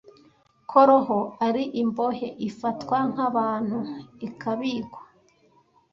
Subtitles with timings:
[0.69, 3.79] Ko roho ari imbohe, ifatwa nkabantu,
[4.27, 5.01] ikabikwa